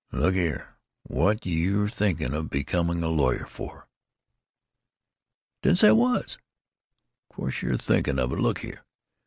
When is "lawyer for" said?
3.09-3.87